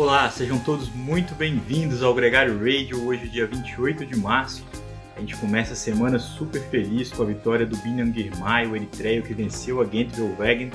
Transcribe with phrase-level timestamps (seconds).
[0.00, 3.06] Olá, sejam todos muito bem-vindos ao Gregário Radio.
[3.06, 4.66] Hoje, dia 28 de março,
[5.14, 9.22] a gente começa a semana super feliz com a vitória do Binyam Girmay, o eritreio
[9.22, 10.70] que venceu a Gent Wagen.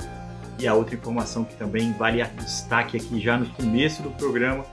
[0.60, 4.64] E a outra informação que também vale destaque aqui já no começo do programa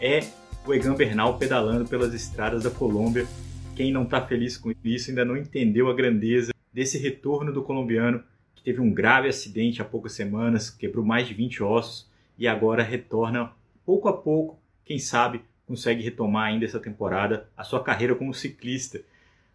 [0.00, 0.20] é
[0.66, 3.26] o Egan Bernal pedalando pelas estradas da Colômbia.
[3.76, 8.24] Quem não está feliz com isso ainda não entendeu a grandeza desse retorno do colombiano
[8.54, 12.82] que teve um grave acidente há poucas semanas, quebrou mais de 20 ossos e agora
[12.82, 13.52] retorna
[13.88, 19.00] pouco a pouco, quem sabe, consegue retomar ainda essa temporada a sua carreira como ciclista.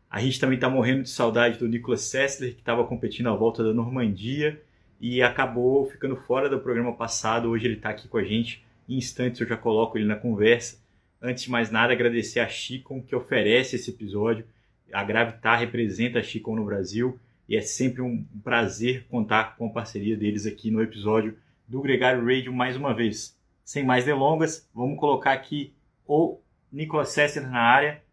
[0.09, 3.63] A gente também está morrendo de saudade do Nicolas Sessler, que estava competindo à volta
[3.63, 4.59] da Normandia
[4.99, 7.47] e acabou ficando fora do programa passado.
[7.47, 8.65] Hoje ele está aqui com a gente.
[8.89, 10.79] Em instantes eu já coloco ele na conversa.
[11.21, 14.47] Antes de mais nada, agradecer a Chicon que oferece esse episódio.
[14.91, 19.69] A Gravitar representa a Chicon no Brasil e é sempre um prazer contar com a
[19.69, 21.37] parceria deles aqui no episódio
[21.67, 25.73] do Gregário Radio mais uma vez sem mais delongas, vamos colocar aqui
[26.05, 26.39] o
[26.71, 28.03] Nicolas Sessler na área.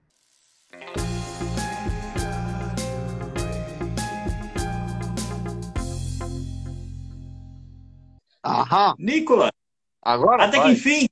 [8.44, 8.94] Aham.
[8.98, 9.50] Nicolas!
[10.02, 10.66] Agora Até vai.
[10.66, 11.08] que enfim,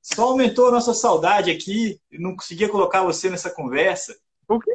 [0.00, 2.00] só aumentou a nossa saudade aqui.
[2.10, 4.16] Não conseguia colocar você nessa conversa.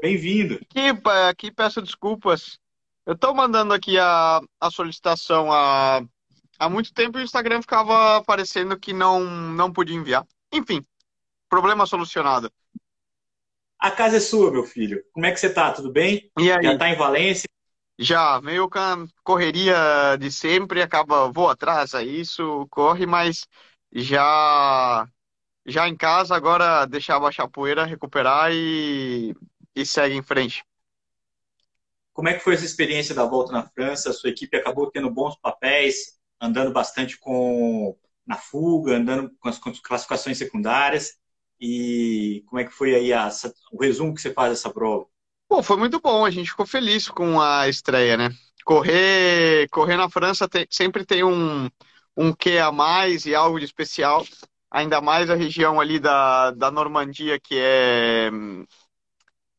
[0.02, 0.56] Bem-vindo.
[0.56, 2.60] Aqui, aqui peço desculpas.
[3.06, 6.02] Eu estou mandando aqui a, a solicitação há,
[6.60, 10.26] há muito tempo o Instagram ficava aparecendo que não, não podia enviar.
[10.52, 10.86] Enfim,
[11.50, 12.52] problema solucionado.
[13.80, 15.04] A casa é sua, meu filho.
[15.14, 15.72] Como é que você tá?
[15.72, 16.32] Tudo bem?
[16.40, 16.64] E aí?
[16.64, 17.48] Já tá em Valência?
[17.98, 23.48] Já, meio com a correria de sempre, acaba, vou atrás, é isso, corre, mas
[23.94, 25.08] já
[25.66, 29.34] já em casa, agora deixar baixar a poeira, recuperar e,
[29.74, 30.64] e segue em frente.
[32.14, 34.10] Como é que foi essa experiência da volta na França?
[34.10, 39.60] A sua equipe acabou tendo bons papéis, andando bastante com na fuga, andando com as
[39.60, 41.14] classificações secundárias.
[41.60, 43.30] E como é que foi aí a,
[43.72, 45.06] o resumo que você faz dessa prova?
[45.48, 48.30] Pô, foi muito bom, a gente ficou feliz com a estreia, né?
[48.66, 51.70] Correr, correr na França tem, sempre tem um,
[52.18, 54.26] um quê a mais e algo de especial,
[54.72, 58.32] ainda mais a região ali da, da Normandia, que é,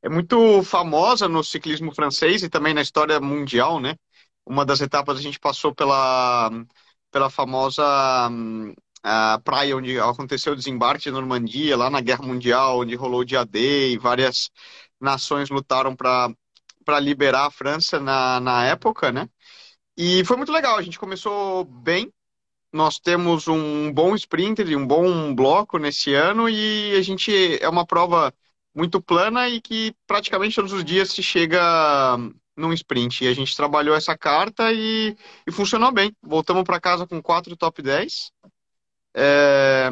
[0.02, 3.94] é muito famosa no ciclismo francês e também na história mundial, né?
[4.46, 6.50] Uma das etapas a gente passou pela,
[7.10, 7.82] pela famosa
[9.02, 13.24] a praia onde aconteceu o desembarque de Normandia, lá na Guerra Mundial, onde rolou o
[13.24, 14.50] dia D e várias
[15.00, 19.28] nações lutaram para liberar a França na, na época, né?
[19.96, 22.12] E foi muito legal, a gente começou bem.
[22.72, 27.68] Nós temos um bom sprinter e um bom bloco nesse ano e a gente é
[27.68, 28.34] uma prova
[28.74, 31.60] muito plana e que praticamente todos os dias se chega
[32.56, 33.24] num sprint.
[33.24, 36.14] E a gente trabalhou essa carta e, e funcionou bem.
[36.22, 38.32] Voltamos para casa com quatro top 10.
[39.14, 39.88] É,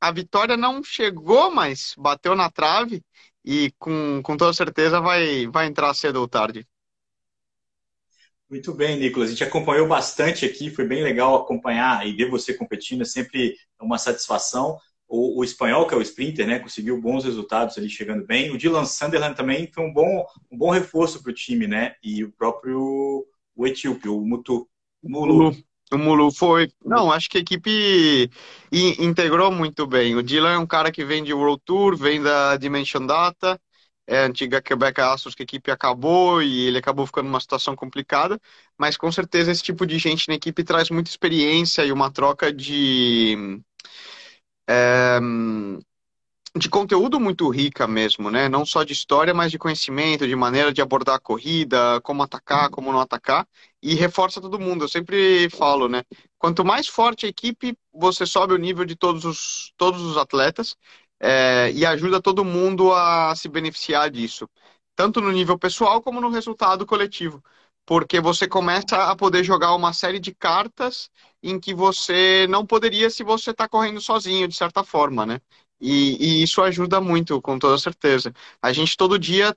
[0.00, 3.02] a vitória não chegou, mas bateu na trave
[3.44, 6.66] e com, com toda certeza vai, vai entrar cedo ou tarde.
[8.48, 9.28] Muito bem, Nicolas.
[9.28, 13.56] A gente acompanhou bastante aqui, foi bem legal acompanhar e ver você competindo, é sempre
[13.80, 14.76] uma satisfação.
[15.12, 18.52] O, o espanhol, que é o sprinter, né, conseguiu bons resultados ali, chegando bem.
[18.52, 21.96] O Dylan Sunderland também foi um bom, um bom reforço para o time, né?
[22.00, 23.26] E o próprio
[23.56, 24.68] o etíope, o Mutu.
[25.02, 25.54] Mulu.
[25.92, 26.72] O Mulu foi.
[26.84, 28.30] Não, acho que a equipe
[28.72, 30.14] integrou muito bem.
[30.14, 33.60] O Dylan é um cara que vem de World Tour, vem da Dimension Data,
[34.06, 37.74] é a antiga Quebec Astros que a equipe acabou e ele acabou ficando numa situação
[37.74, 38.40] complicada.
[38.78, 42.52] Mas com certeza esse tipo de gente na equipe traz muita experiência e uma troca
[42.52, 43.60] de.
[44.70, 45.18] É,
[46.56, 48.48] de conteúdo muito rica mesmo, né?
[48.48, 52.70] Não só de história, mas de conhecimento, de maneira de abordar a corrida, como atacar,
[52.70, 53.46] como não atacar,
[53.82, 54.84] e reforça todo mundo.
[54.84, 56.02] Eu sempre falo, né?
[56.38, 60.76] Quanto mais forte a equipe, você sobe o nível de todos os, todos os atletas
[61.20, 64.48] é, e ajuda todo mundo a se beneficiar disso,
[64.96, 67.42] tanto no nível pessoal como no resultado coletivo.
[67.86, 71.10] Porque você começa a poder jogar uma série de cartas
[71.42, 75.40] em que você não poderia se você está correndo sozinho, de certa forma, né?
[75.80, 78.32] E, e, isso ajuda muito, com toda certeza.
[78.62, 79.56] A gente todo dia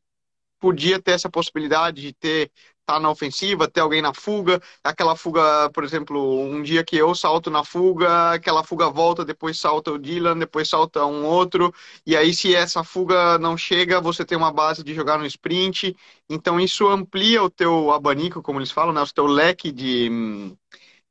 [0.60, 2.52] podia ter essa possibilidade de ter
[2.86, 7.16] tá na ofensiva, ter alguém na fuga, aquela fuga, por exemplo, um dia que eu
[7.16, 11.74] salto na fuga, aquela fuga volta, depois salta o Dylan, depois salta um outro,
[12.06, 15.96] e aí se essa fuga não chega, você tem uma base de jogar no sprint,
[16.30, 20.10] então isso amplia o teu abanico, como eles falam, né, o teu leque de,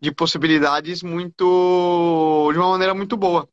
[0.00, 3.48] de possibilidades muito, de uma maneira muito boa.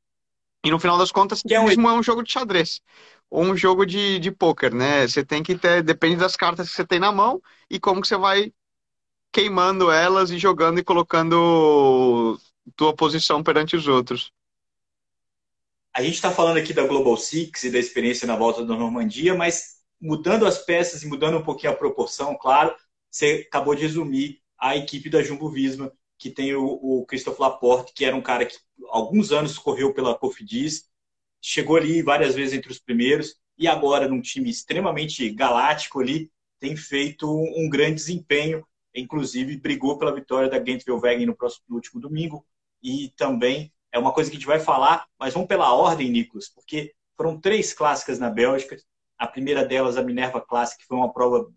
[0.66, 1.70] E no final das contas, é um...
[1.70, 2.82] é um jogo de xadrez
[3.30, 5.08] ou um jogo de, de pôquer, né?
[5.08, 8.08] Você tem que ter, depende das cartas que você tem na mão e como que
[8.08, 8.52] você vai
[9.32, 12.40] queimando elas e jogando e colocando
[12.76, 14.34] tua posição perante os outros.
[15.94, 19.36] a gente está falando aqui da Global Six e da experiência na volta da Normandia,
[19.36, 22.76] mas mudando as peças e mudando um pouquinho a proporção, claro,
[23.10, 27.94] você acabou de resumir a equipe da Jumbo Visma, que tem o, o Christophe Laporte,
[27.94, 28.57] que era um cara que
[28.89, 30.89] alguns anos correu pela Cofidis,
[31.42, 36.30] chegou ali várias vezes entre os primeiros, e agora num time extremamente galáctico ali,
[36.60, 41.75] tem feito um grande desempenho, inclusive brigou pela vitória da Gent Wevelgem no próximo no
[41.77, 42.45] último domingo,
[42.83, 46.50] e também é uma coisa que a gente vai falar, mas vamos pela ordem, Nicolas,
[46.50, 48.77] porque foram três clássicas na Bélgica.
[49.18, 51.50] A primeira delas, a Minerva Classic, foi uma prova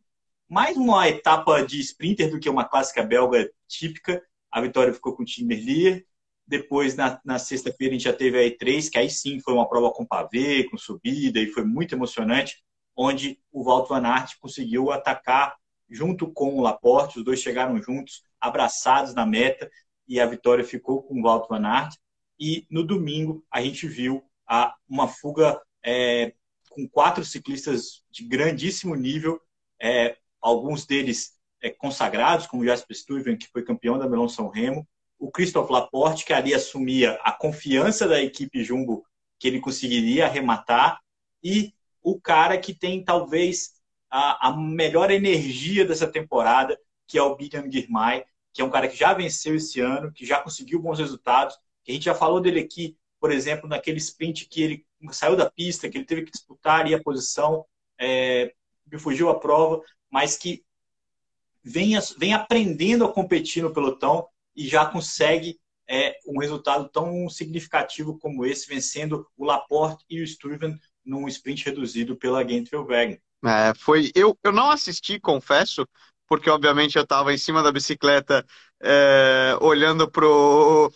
[0.49, 4.23] mais uma etapa de sprinter do que uma clássica belga típica.
[4.53, 6.05] A vitória ficou com o Tim Merlier.
[6.47, 9.69] Depois, na, na sexta-feira, a gente já teve a E3, que aí sim foi uma
[9.69, 12.63] prova com pavê, com subida, e foi muito emocionante,
[12.95, 15.57] onde o Walt Van Aert conseguiu atacar
[15.89, 19.71] junto com o Laporte, os dois chegaram juntos, abraçados na meta,
[20.07, 21.97] e a vitória ficou com o Walt Van Aert.
[22.39, 26.35] E no domingo a gente viu a, uma fuga é,
[26.71, 29.41] com quatro ciclistas de grandíssimo nível,
[29.81, 34.87] é, alguns deles é, consagrados, como Jasper Stuyven, que foi campeão da Melon São Remo,
[35.19, 39.07] o Christophe Laporte, que ali assumia a confiança da equipe Jumbo
[39.39, 41.01] que ele conseguiria arrematar,
[41.43, 41.73] e
[42.03, 43.73] o cara que tem talvez
[44.11, 48.89] a, a melhor energia dessa temporada, que é o Bijan Girmay, que é um cara
[48.89, 51.57] que já venceu esse ano, que já conseguiu bons resultados,
[51.89, 55.89] a gente já falou dele aqui, por exemplo, naquele sprint que ele saiu da pista,
[55.89, 57.65] que ele teve que disputar ali a posição,
[57.99, 58.53] é,
[58.91, 59.81] me fugiu a prova,
[60.11, 60.65] mas que
[61.63, 68.19] vem, vem aprendendo a competir no pelotão e já consegue é, um resultado tão significativo
[68.19, 73.21] como esse, vencendo o Laporte e o Stuyven num sprint reduzido pela Gent-Wevelgem.
[73.45, 75.87] É, foi, eu, eu não assisti, confesso,
[76.29, 78.47] porque obviamente eu estava em cima da bicicleta
[78.81, 80.93] é, olhando pro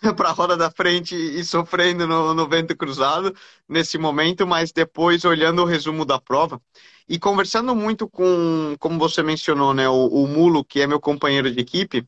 [0.16, 3.34] para a roda da frente e sofrendo no, no, vento cruzado
[3.68, 6.60] nesse momento, mas depois olhando o resumo da prova
[7.08, 11.50] e conversando muito com, como você mencionou, né, o, o Mulo, que é meu companheiro
[11.50, 12.04] de equipe,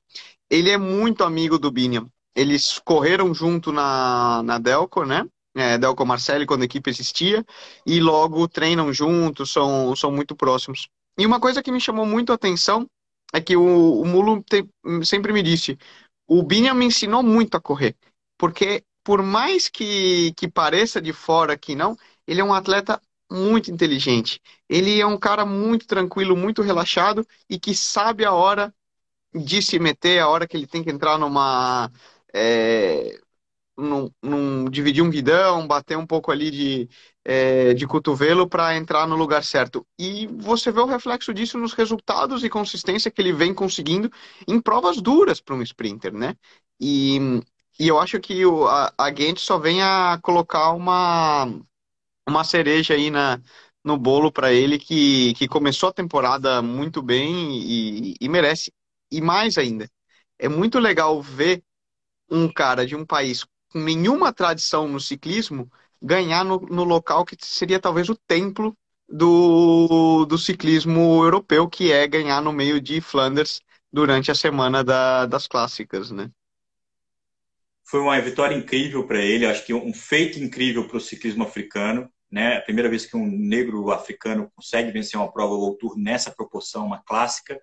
[0.50, 2.10] ele é muito amigo do Biniam.
[2.34, 5.26] Eles correram junto na, na Delco, né?
[5.56, 7.44] É, Delco Marcelli, quando a equipe existia,
[7.84, 10.88] e logo treinam juntos, são, são muito próximos.
[11.18, 12.88] E uma coisa que me chamou muito a atenção
[13.32, 14.66] é que o, o Mulo te,
[15.04, 15.76] sempre me disse:
[16.28, 17.96] o Binham me ensinou muito a correr,
[18.38, 21.96] porque por mais que, que pareça de fora que não,
[22.26, 24.40] ele é um atleta muito inteligente.
[24.68, 28.74] Ele é um cara muito tranquilo, muito relaxado e que sabe a hora
[29.34, 31.90] de se meter, a hora que ele tem que entrar numa.
[32.34, 33.18] É,
[33.76, 36.88] num, num, dividir um guidão, bater um pouco ali de,
[37.28, 39.86] é, de cotovelo para entrar no lugar certo.
[39.98, 44.10] E você vê o reflexo disso nos resultados e consistência que ele vem conseguindo
[44.46, 46.34] em provas duras para um sprinter, né?
[46.80, 47.18] E,
[47.78, 51.46] e eu acho que o, a, a só vem a colocar uma,
[52.28, 53.40] uma cereja aí na,
[53.84, 58.72] no bolo para ele que, que começou a temporada muito bem e, e merece.
[59.10, 59.90] E mais ainda,
[60.38, 61.62] é muito legal ver
[62.30, 67.36] um cara de um país com nenhuma tradição no ciclismo ganhar no, no local que
[67.40, 68.76] seria talvez o templo
[69.08, 73.60] do, do ciclismo europeu, que é ganhar no meio de Flanders
[73.92, 76.30] durante a semana da, das clássicas, né?
[77.84, 82.10] Foi uma vitória incrível para ele, acho que um feito incrível para o ciclismo africano,
[82.30, 82.58] né?
[82.58, 86.84] A primeira vez que um negro africano consegue vencer uma prova World Tour nessa proporção,
[86.84, 87.58] uma clássica,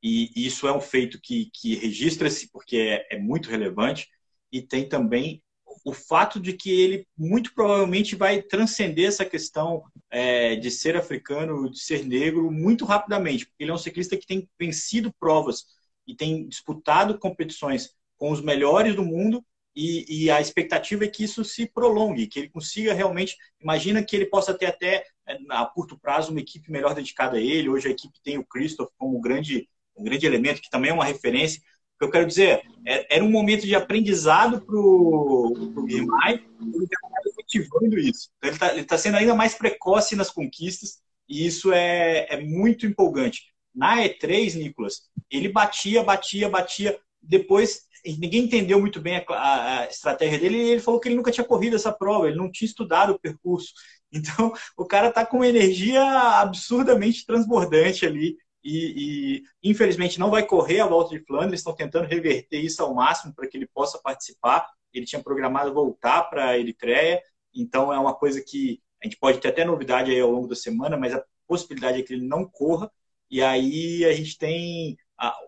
[0.00, 4.06] e isso é um feito que, que registra-se porque é, é muito relevante
[4.52, 5.42] e tem também
[5.84, 11.70] o fato de que ele muito provavelmente vai transcender essa questão é, de ser africano,
[11.70, 15.64] de ser negro, muito rapidamente, ele é um ciclista que tem vencido provas
[16.06, 19.44] e tem disputado competições com os melhores do mundo
[19.76, 23.36] e, e, a expectativa é que isso se prolongue, que ele consiga realmente.
[23.60, 27.40] Imagina que ele possa ter até é, a curto prazo uma equipe melhor dedicada a
[27.40, 27.68] ele.
[27.68, 31.04] Hoje a equipe tem o Christoph como grande, um grande elemento, que também é uma
[31.04, 31.60] referência
[31.94, 36.84] o que eu quero dizer é, era um momento de aprendizado para o Guimai, ele
[36.84, 38.28] está efetivando isso.
[38.42, 40.98] Então, ele está tá sendo ainda mais precoce nas conquistas,
[41.28, 43.42] e isso é, é muito empolgante.
[43.74, 46.98] Na E3, Nicolas, ele batia, batia, batia.
[47.20, 51.32] Depois, ninguém entendeu muito bem a, a, estratégia dele e ele falou que ele nunca
[51.32, 53.72] tinha corrido essa prova, ele não tinha estudado o percurso.
[54.16, 56.00] Então, o cara está com energia
[56.38, 62.08] absurdamente transbordante ali e, e, infelizmente não vai correr a volta de Flandres, estão tentando
[62.08, 64.66] reverter isso ao máximo para que ele possa participar.
[64.92, 67.20] Ele tinha programado voltar para a Eritreia,
[67.54, 70.54] então é uma coisa que a gente pode ter até novidade aí ao longo da
[70.54, 72.90] semana, mas a possibilidade é que ele não corra.
[73.30, 74.96] E aí a gente tem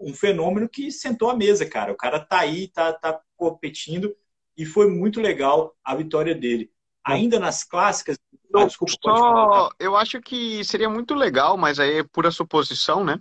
[0.01, 1.93] um fenômeno que sentou a mesa, cara.
[1.93, 4.15] O cara tá aí, tá, tá competindo
[4.57, 6.71] e foi muito legal a vitória dele.
[7.05, 8.19] ainda nas clássicas.
[8.55, 13.19] Ah, desculpa, Só, eu acho que seria muito legal, mas aí é pura suposição, né?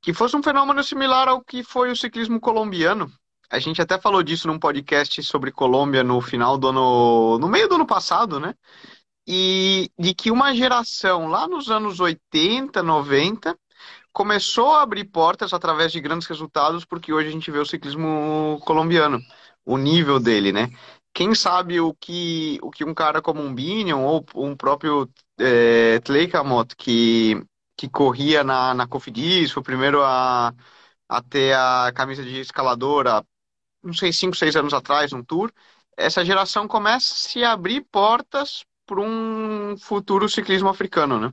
[0.00, 3.10] Que fosse um fenômeno similar ao que foi o ciclismo colombiano.
[3.50, 7.38] A gente até falou disso num podcast sobre Colômbia no final do ano.
[7.38, 8.54] no meio do ano passado, né?
[9.26, 13.56] E de que uma geração lá nos anos 80, 90
[14.12, 18.60] começou a abrir portas através de grandes resultados, porque hoje a gente vê o ciclismo
[18.64, 19.20] colombiano,
[19.64, 20.70] o nível dele, né?
[21.12, 25.98] Quem sabe o que, o que um cara como um Binion ou um próprio é,
[26.00, 27.42] Tleikamot, que,
[27.76, 30.54] que corria na, na Cofidis, foi o primeiro a,
[31.08, 33.24] a ter a camisa de escaladora,
[33.82, 35.52] não sei, 5, 6 anos atrás, num tour,
[35.96, 41.32] essa geração começa a se abrir portas para um futuro ciclismo africano, né?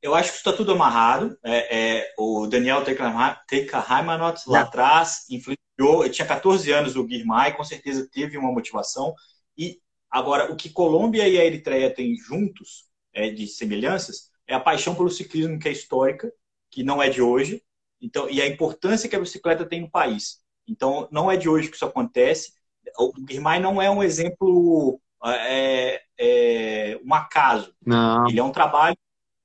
[0.00, 1.36] Eu acho que está tudo amarrado.
[1.44, 5.67] É, é, o Daniel Teika Heimanot lá atrás influenciou.
[5.78, 9.14] Ele tinha 14 anos o Guirmay, com certeza teve uma motivação.
[9.56, 9.80] E
[10.10, 14.94] agora, o que Colômbia e a Eritreia têm juntos é, de semelhanças é a paixão
[14.94, 16.32] pelo ciclismo que é histórica,
[16.70, 17.62] que não é de hoje.
[18.00, 20.40] Então, e a importância que a bicicleta tem no país.
[20.66, 22.52] Então, não é de hoje que isso acontece.
[22.98, 27.74] O Guirmay não é um exemplo, é, é, um acaso.
[27.84, 28.28] Não.
[28.28, 28.96] Ele é um trabalho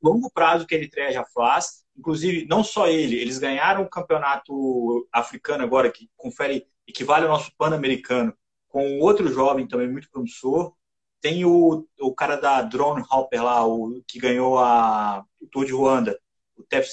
[0.02, 1.83] longo prazo que a Eritreia já faz.
[1.97, 7.51] Inclusive, não só ele, eles ganharam o campeonato africano agora, que confere, equivale ao nosso
[7.55, 8.35] pan-americano,
[8.67, 10.73] com outro jovem também muito promissor.
[11.21, 15.71] Tem o, o cara da Drone Hopper lá, o, que ganhou a, o Tour de
[15.71, 16.19] Ruanda.
[16.57, 16.88] O Tef,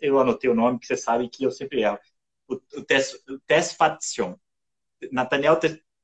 [0.00, 1.98] eu anotei o nome, que você sabe que eu sempre erro.
[2.48, 4.36] O, o Tess, Fation.
[5.12, 5.58] Nathaniel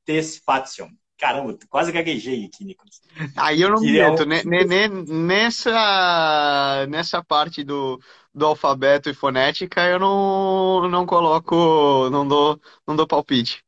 [0.05, 0.91] Tess Fation.
[1.19, 3.01] Caramba, quase gaguejei aqui, Nicolas.
[3.37, 4.23] Aí eu não me meto.
[4.23, 5.27] Um...
[5.27, 8.01] Nessa, nessa parte do,
[8.33, 13.65] do alfabeto e fonética, eu não, não coloco, não dou, não dou palpite.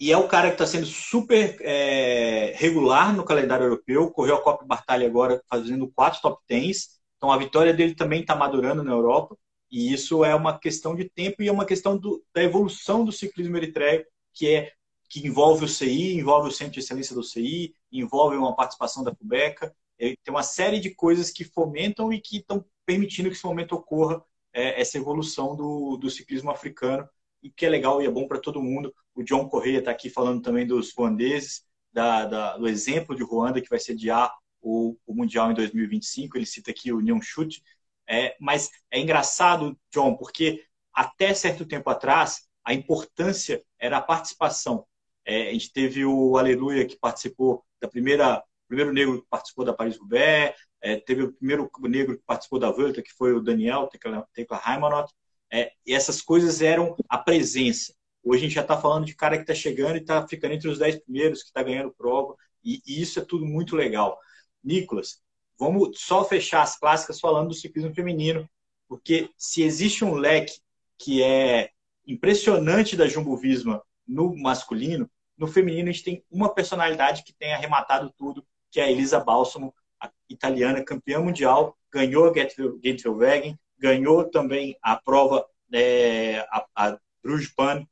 [0.00, 4.10] E é o cara que está sendo super é, regular no calendário europeu.
[4.10, 6.98] Correu a Copa Bartalha agora, fazendo quatro top tens.
[7.16, 9.36] Então a vitória dele também está madurando na Europa.
[9.70, 13.12] E isso é uma questão de tempo e é uma questão do, da evolução do
[13.12, 14.72] ciclismo eritreio, que é
[15.08, 19.14] que envolve o CI, envolve o Centro de Excelência do CI, envolve uma participação da
[19.14, 19.74] FUBECA.
[19.98, 24.22] Tem uma série de coisas que fomentam e que estão permitindo que esse momento ocorra,
[24.52, 27.08] é, essa evolução do, do ciclismo africano,
[27.42, 28.94] e que é legal e é bom para todo mundo.
[29.14, 33.60] O John Correia está aqui falando também dos ruandeses, da, da, do exemplo de Ruanda,
[33.60, 36.36] que vai sediar o, o Mundial em 2025.
[36.36, 37.62] Ele cita aqui o Nyon Chute.
[38.08, 44.86] É, mas é engraçado, John, porque até certo tempo atrás, a importância era a participação
[45.28, 49.74] é, a gente teve o Aleluia, que participou da primeira, primeiro negro que participou da
[49.74, 54.62] Paris-Roubaix, é, teve o primeiro negro que participou da Volta, que foi o Daniel Tecla
[54.66, 55.12] Heimanot.
[55.52, 57.92] É, e essas coisas eram a presença.
[58.24, 60.68] Hoje a gente já está falando de cara que está chegando e está ficando entre
[60.68, 64.18] os dez primeiros, que está ganhando prova, e, e, isso é tudo muito legal.
[64.64, 65.20] Nicolas,
[65.58, 68.48] vamos só fechar as clássicas falando do ciclismo feminino,
[68.88, 70.58] porque se existe um leque
[70.98, 71.70] que é
[72.06, 75.08] impressionante da Jumbo Visma no masculino,
[75.38, 79.20] no feminino, a gente tem uma personalidade que tem arrematado tudo, que é a Elisa
[79.20, 86.98] Balsamo, a italiana campeã mundial, ganhou a Gent-Wevelgem, ganhou também a prova, é, a, a
[87.22, 87.86] Bruges Pan,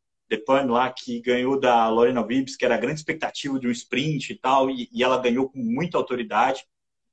[0.44, 4.32] Pan lá, que ganhou da Lorena Vibbs, que era a grande expectativa de um sprint
[4.32, 6.64] e tal, e, e ela ganhou com muita autoridade.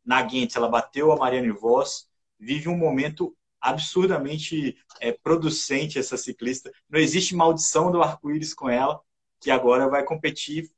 [0.03, 2.07] Na Gent, ela bateu a Marianne Voss,
[2.39, 6.71] vive um momento absurdamente é, producente essa ciclista.
[6.89, 8.99] Não existe maldição do arco-íris com ela
[9.43, 10.69] que agora vai competir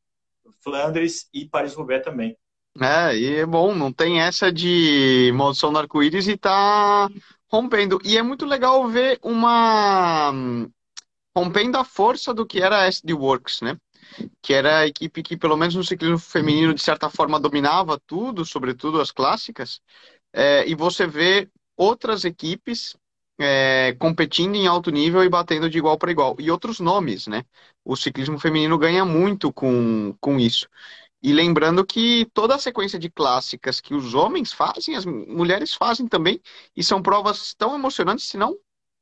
[0.61, 2.35] Flandres e Paris-Roubaix também.
[2.81, 7.07] É, e é bom, não tem essa de maldição do arco-íris e tá
[7.49, 7.99] rompendo.
[8.03, 10.33] E é muito legal ver uma
[11.35, 13.77] rompendo a força do que era a SD Works, né?
[14.41, 18.45] Que era a equipe que, pelo menos no ciclismo feminino, de certa forma dominava tudo,
[18.45, 19.81] sobretudo as clássicas.
[20.33, 22.95] É, e você vê outras equipes
[23.39, 26.35] é, competindo em alto nível e batendo de igual para igual.
[26.39, 27.43] E outros nomes, né?
[27.83, 30.67] O ciclismo feminino ganha muito com, com isso.
[31.21, 36.07] E lembrando que toda a sequência de clássicas que os homens fazem, as mulheres fazem
[36.07, 36.41] também,
[36.75, 38.57] e são provas tão emocionantes, se não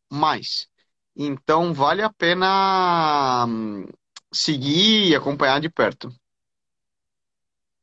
[0.10, 0.70] mais.
[1.16, 3.86] Então vale a pena hum,
[4.32, 6.14] seguir e acompanhar de perto.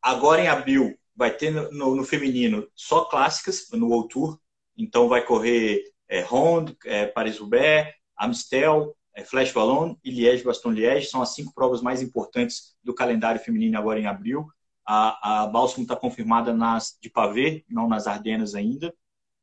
[0.03, 4.41] Agora em abril vai ter no, no, no feminino só clássicas no World Tour,
[4.77, 11.35] então vai correr é, Ronde, é, Paris-Roubaix, Amstel, é, Flash Wallon e Liège-Bastogne-Liège são as
[11.35, 14.47] cinco provas mais importantes do calendário feminino agora em abril.
[14.85, 18.93] A, a Balsam está confirmada nas de pavê, não nas Ardenas ainda,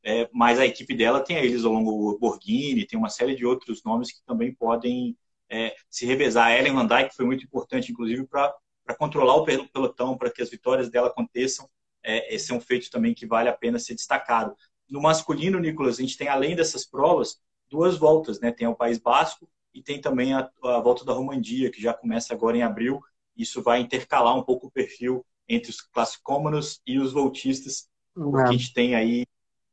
[0.04, 3.82] é, mas a equipe dela tem a Elisa Longo Borghini, tem uma série de outros
[3.84, 5.18] nomes que também podem
[5.50, 6.48] é, se revezar.
[6.48, 8.54] A Ellen Van Dijk foi muito importante, inclusive, para
[8.98, 11.70] controlar o pelotão, para que as vitórias dela aconteçam.
[12.04, 14.56] É, esse é um feito também que vale a pena ser destacado.
[14.90, 17.40] No masculino, Nicolas, a gente tem, além dessas provas,
[17.70, 18.52] duas voltas, né?
[18.52, 22.34] Tem o País Basco e tem também a, a volta da Romandia, que já começa
[22.34, 23.02] agora em abril.
[23.36, 27.88] Isso vai intercalar um pouco o perfil entre os classicômanos e os voltistas,
[28.30, 29.26] porque a gente tem aí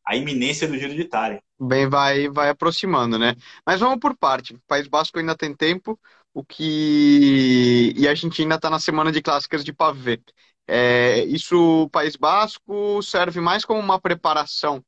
[0.04, 1.42] a iminência do Giro de Itália.
[1.58, 3.34] Bem, vai, vai aproximando, né?
[3.64, 4.54] Mas vamos por parte.
[4.54, 5.98] O País Basco ainda tem tempo,
[6.32, 10.20] o que e a gente ainda está na semana de clássicas de pavê.
[10.66, 14.84] É, isso, o País Basco serve mais como uma preparação.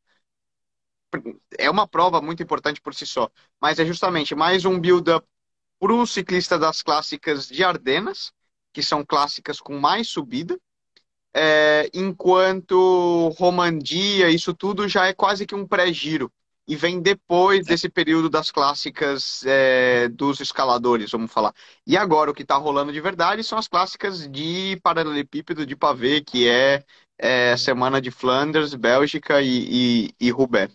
[1.58, 5.26] É uma prova muito importante por si só, mas é justamente mais um build-up
[5.78, 8.32] para o ciclista das clássicas de Ardenas,
[8.72, 10.58] que são clássicas com mais subida,
[11.34, 16.32] é, enquanto Romandia, isso tudo já é quase que um pré-giro
[16.68, 21.54] e vem depois desse período das clássicas é, dos escaladores, vamos falar.
[21.86, 26.20] E agora o que está rolando de verdade são as clássicas de paralelepípedo de pavê,
[26.20, 26.84] que é,
[27.18, 30.74] é Semana de Flanders, Bélgica e, e, e Roubaix.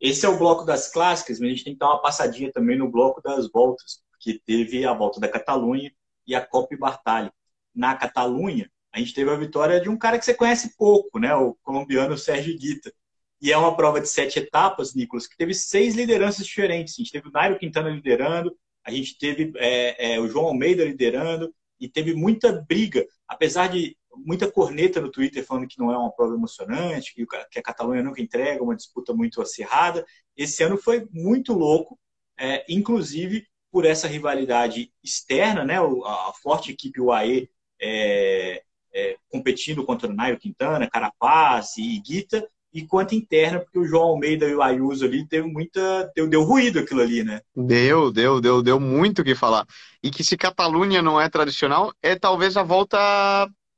[0.00, 2.76] Esse é o bloco das clássicas, mas a gente tem que dar uma passadinha também
[2.76, 5.90] no bloco das voltas, porque teve a volta da Catalunha
[6.26, 7.30] e a Copa Bartali.
[7.74, 11.34] Na Catalunha, a gente teve a vitória de um cara que você conhece pouco, né?
[11.34, 12.92] O colombiano Sérgio Guita
[13.40, 16.94] e é uma prova de sete etapas, Nicolas, que teve seis lideranças diferentes.
[16.94, 20.84] A gente teve o Nairo Quintana liderando, a gente teve é, é, o João Almeida
[20.84, 25.96] liderando, e teve muita briga, apesar de muita corneta no Twitter falando que não é
[25.96, 30.04] uma prova emocionante, que a Catalunha nunca entrega, uma disputa muito acirrada.
[30.36, 31.96] Esse ano foi muito louco,
[32.36, 35.78] é, inclusive por essa rivalidade externa, né?
[35.78, 37.48] A forte equipe UAE
[37.80, 43.86] é, é, competindo contra o Nairo Quintana, Carapaz e Guita, e quanto interna, porque o
[43.86, 46.12] João Almeida e o Ayuso ali teve muita.
[46.14, 47.40] Deu, deu ruído aquilo ali, né?
[47.54, 49.66] Deu, deu, deu, deu muito o que falar.
[50.02, 52.98] E que se Catalunha não é tradicional, é talvez a volta.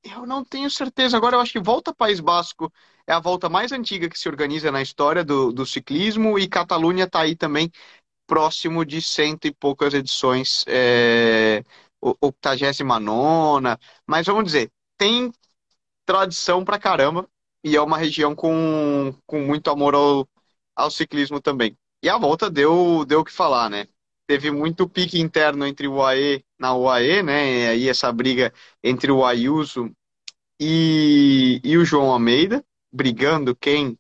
[0.03, 1.17] Eu não tenho certeza.
[1.17, 2.73] Agora eu acho que volta País Basco
[3.07, 7.05] é a volta mais antiga que se organiza na história do, do ciclismo e Catalunha
[7.05, 7.71] está aí também
[8.27, 11.63] próximo de cento e poucas edições, é,
[12.23, 15.33] 89, mas vamos dizer, tem
[16.07, 17.29] tradição pra caramba
[17.65, 20.29] e é uma região com, com muito amor ao,
[20.77, 21.77] ao ciclismo também.
[22.03, 23.89] E a volta deu deu o que falar, né?
[24.29, 27.65] Teve muito pique interno entre o UAE na UAE, né?
[27.65, 28.53] E aí essa briga
[28.85, 29.91] entre o Ayuso
[30.61, 33.99] e, e o João Almeida, brigando quem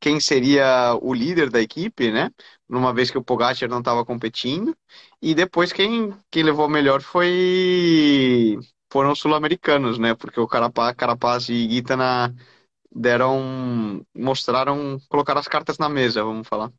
[0.00, 2.30] quem seria o líder da equipe, né?
[2.68, 4.76] Numa vez que o Pogacar não estava competindo.
[5.22, 8.58] E depois quem, quem levou melhor foi
[8.92, 10.14] foram os sul-americanos, né?
[10.14, 12.32] Porque o Carapaz, Carapaz e Guita na,
[12.94, 16.72] deram, mostraram, colocaram as cartas na mesa, vamos falar.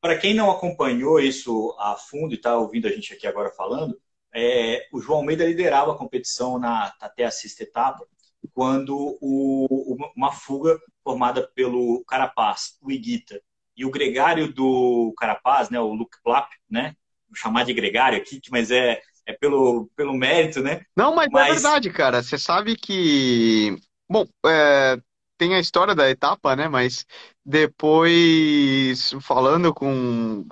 [0.00, 4.00] Para quem não acompanhou isso a fundo e está ouvindo a gente aqui agora falando,
[4.32, 8.06] é, o João Almeida liderava a competição na até a sexta etapa,
[8.54, 13.40] quando o, uma fuga formada pelo Carapaz, o Iguita
[13.76, 16.94] e o gregário do Carapaz, né, o Luke Plap, né,
[17.28, 20.82] vou chamar de gregário aqui, mas é, é pelo, pelo mérito, né?
[20.96, 21.48] Não, mas, mas...
[21.48, 22.22] é verdade, cara.
[22.22, 23.76] Você sabe que
[24.10, 25.00] Bom, é,
[25.40, 26.68] tem a história da etapa, né?
[26.68, 27.06] Mas
[27.44, 30.46] depois, falando com,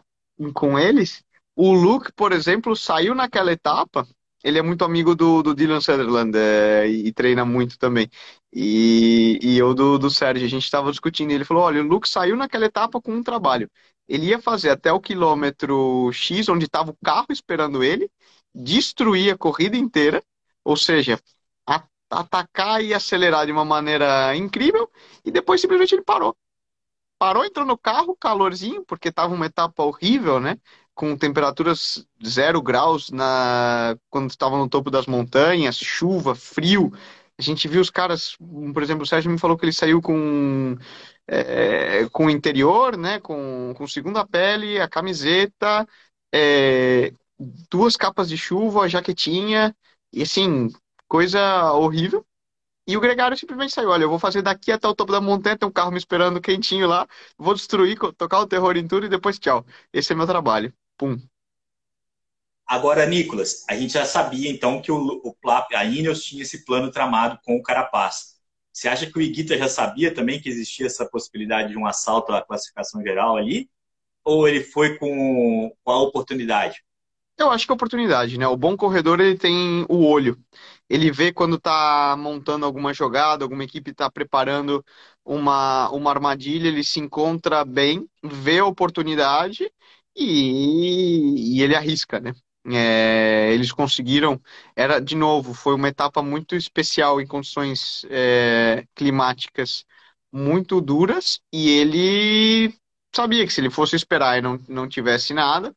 [0.55, 1.23] com eles,
[1.55, 4.09] o Luke, por exemplo, saiu naquela etapa.
[4.43, 8.09] Ele é muito amigo do, do Dylan Sutherland é, e treina muito também.
[8.53, 11.33] E, e eu do, do Sérgio, a gente estava discutindo.
[11.33, 13.71] Ele falou: olha, o Luke saiu naquela etapa com um trabalho.
[14.09, 18.11] Ele ia fazer até o quilômetro X, onde estava o carro esperando ele,
[18.55, 20.23] destruir a corrida inteira,
[20.65, 21.21] ou seja,
[22.11, 24.91] atacar e acelerar de uma maneira incrível
[25.25, 26.37] e depois simplesmente ele parou.
[27.19, 30.57] Parou, entrou no carro, calorzinho, porque estava uma etapa horrível, né?
[30.95, 33.97] Com temperaturas zero graus na...
[34.09, 36.93] quando estava no topo das montanhas, chuva, frio.
[37.37, 38.37] A gente viu os caras,
[38.73, 40.77] por exemplo, o Sérgio me falou que ele saiu com
[41.27, 43.21] é, com o interior, né?
[43.21, 45.87] Com, com segunda pele, a camiseta,
[46.33, 47.13] é,
[47.71, 49.75] duas capas de chuva, a jaquetinha,
[50.13, 50.69] e assim,
[51.09, 52.25] coisa horrível.
[52.87, 55.59] E o Gregário simplesmente saiu: olha, eu vou fazer daqui até o topo da montanha,
[55.59, 59.09] tem um carro me esperando quentinho lá, vou destruir, tocar o terror em tudo e
[59.09, 59.65] depois tchau.
[59.93, 60.73] Esse é meu trabalho.
[60.97, 61.19] Pum.
[62.67, 66.91] Agora, Nicolas, a gente já sabia então que o, o a Ineos tinha esse plano
[66.91, 68.37] tramado com o Carapaz.
[68.71, 72.33] Você acha que o Iguita já sabia também que existia essa possibilidade de um assalto
[72.33, 73.71] à classificação geral ali?
[74.23, 76.85] Ou ele foi com, com a oportunidade?
[77.39, 78.49] Eu acho que é oportunidade, né?
[78.49, 80.37] O bom corredor ele tem o olho.
[80.89, 84.85] Ele vê quando está montando alguma jogada, alguma equipe está preparando
[85.25, 89.71] uma, uma armadilha, ele se encontra bem, vê a oportunidade
[90.17, 92.33] e, e ele arrisca, né?
[92.71, 94.41] É, eles conseguiram,
[94.77, 99.85] era de novo, foi uma etapa muito especial em condições é, climáticas
[100.33, 102.75] muito duras e ele
[103.15, 105.75] sabia que se ele fosse esperar e não, não tivesse nada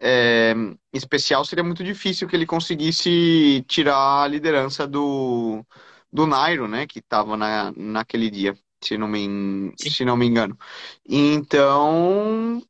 [0.00, 0.54] é,
[0.92, 5.64] especial, seria muito difícil que ele conseguisse tirar a liderança do,
[6.12, 10.56] do Nairo, né, que estava na, naquele dia, se não, me, se não me engano.
[11.08, 12.62] Então,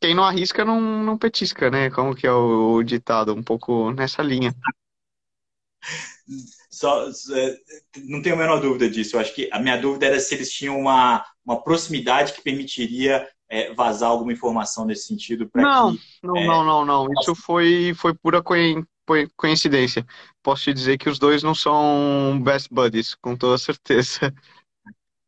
[0.00, 1.90] quem não arrisca não, não petisca, né?
[1.90, 3.34] Como que é o, o ditado?
[3.34, 4.54] Um pouco nessa linha.
[6.70, 7.58] Só, é,
[8.04, 9.16] não tenho a menor dúvida disso.
[9.16, 13.26] Eu acho que a minha dúvida era se eles tinham uma, uma proximidade que permitiria
[13.48, 15.50] é, vazar alguma informação nesse sentido.
[15.54, 16.46] Não, que, não, é...
[16.46, 17.06] não, não, não.
[17.20, 18.42] Isso foi, foi pura
[19.36, 20.06] coincidência.
[20.42, 24.34] Posso te dizer que os dois não são best buddies, com toda certeza.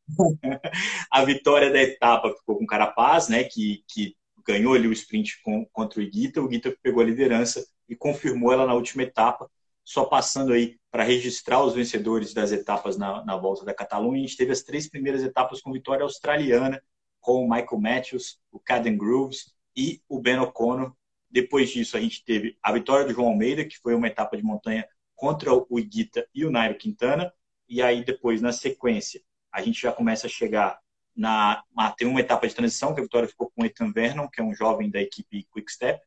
[1.10, 4.14] a vitória da etapa ficou com o Carapaz, né, que, que
[4.46, 6.40] ganhou ali o sprint com, contra o Iguita.
[6.40, 9.48] O Iguita pegou a liderança e confirmou ela na última etapa
[9.84, 14.18] só passando aí para registrar os vencedores das etapas na, na volta da Catalunha.
[14.18, 16.82] A gente teve as três primeiras etapas com vitória australiana,
[17.26, 20.94] com o Michael Matthews, o Caden Grooves e o Ben O'Connor.
[21.28, 24.44] Depois disso, a gente teve a vitória do João Almeida, que foi uma etapa de
[24.44, 27.32] montanha contra o Iguita e o Nairo Quintana.
[27.68, 30.78] E aí, depois, na sequência, a gente já começa a chegar
[31.16, 31.64] na.
[31.98, 34.44] Tem uma etapa de transição, que a vitória ficou com o Ethan Vernon, que é
[34.44, 36.00] um jovem da equipe Quick Step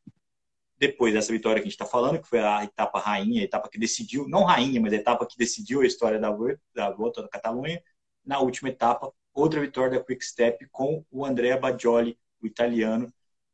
[0.78, 3.68] depois dessa vitória que a gente está falando, que foi a etapa rainha, a etapa
[3.68, 6.34] que decidiu, não rainha, mas a etapa que decidiu a história da,
[6.74, 7.82] da volta da Catalunha,
[8.24, 13.12] na última etapa, outra vitória da Quick Step com o Andrea Bajoli, o italiano.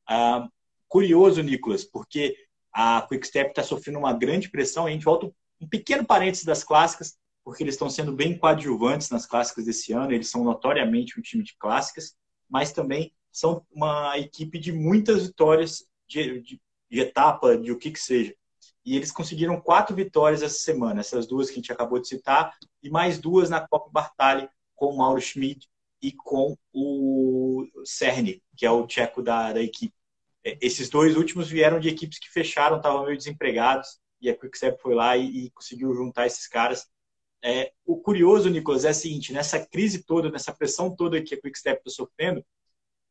[0.08, 0.48] Ah,
[0.88, 2.36] curioso, Nicolas, porque
[2.72, 6.62] a Quick Step está sofrendo uma grande pressão, a gente volta um pequeno parênteses das
[6.62, 11.22] clássicas, porque eles estão sendo bem coadjuvantes nas clássicas desse ano, eles são notoriamente um
[11.22, 12.14] time de clássicas,
[12.48, 17.90] mas também são uma equipe de muitas vitórias de, de de etapa, de o que
[17.90, 18.34] que seja.
[18.84, 22.56] E eles conseguiram quatro vitórias essa semana, essas duas que a gente acabou de citar,
[22.82, 25.68] e mais duas na Copa Bartali com o Mauro Schmidt
[26.06, 29.92] e com o Cerny, que é o tcheco da, da equipe.
[30.44, 34.80] É, esses dois últimos vieram de equipes que fecharam, estavam meio desempregados, e a Quickstep
[34.80, 36.86] foi lá e, e conseguiu juntar esses caras.
[37.42, 41.40] É, o curioso, Nicolas, é o seguinte: nessa crise toda, nessa pressão toda que a
[41.40, 42.44] Quickstep está sofrendo,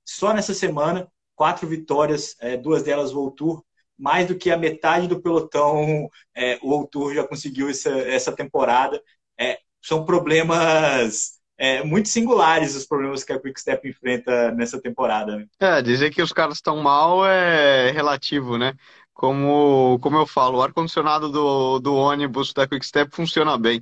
[0.05, 3.61] só nessa semana quatro vitórias, é, duas delas Tour,
[3.97, 9.01] mais do que a metade do pelotão é, o Tour já conseguiu essa, essa temporada.
[9.37, 15.37] É, são problemas é, muito singulares os problemas que a Quickstep enfrenta nessa temporada.
[15.37, 15.45] Né?
[15.59, 18.73] É, dizer que os caras estão mal é relativo, né?
[19.13, 23.81] Como, como eu falo, o ar-condicionado do, do ônibus da Quickstep funciona bem.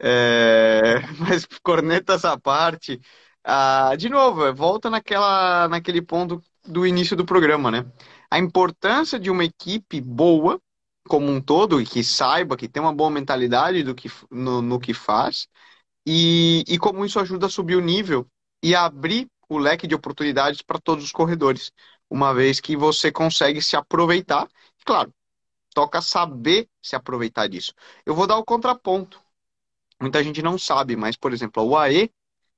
[0.00, 3.00] É, mas cornetas à parte,
[3.42, 7.84] ah, de novo, volta naquela, naquele ponto do início do programa, né?
[8.30, 10.60] A importância de uma equipe boa,
[11.08, 14.78] como um todo, e que saiba, que tem uma boa mentalidade do que, no, no
[14.78, 15.48] que faz,
[16.10, 18.26] e, e como isso ajuda a subir o nível
[18.62, 21.70] e abrir o leque de oportunidades para todos os corredores,
[22.08, 24.48] uma vez que você consegue se aproveitar.
[24.86, 25.12] Claro,
[25.74, 27.74] toca saber se aproveitar disso.
[28.06, 29.20] Eu vou dar o contraponto.
[30.00, 32.10] Muita gente não sabe, mas, por exemplo, a UAE,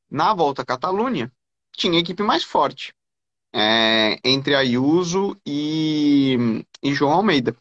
[0.08, 1.32] na volta à Catalunha,
[1.72, 2.94] tinha equipe mais forte
[3.52, 7.56] é, entre Ayuso e, e João Almeida.